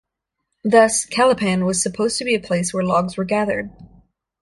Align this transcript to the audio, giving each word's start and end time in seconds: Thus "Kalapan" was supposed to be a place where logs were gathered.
Thus 0.63 1.05
"Kalapan" 1.05 1.63
was 1.63 1.79
supposed 1.79 2.17
to 2.17 2.25
be 2.25 2.33
a 2.33 2.39
place 2.39 2.73
where 2.73 2.83
logs 2.83 3.17
were 3.17 3.23
gathered. 3.23 3.69